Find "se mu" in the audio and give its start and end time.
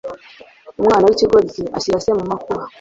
2.05-2.23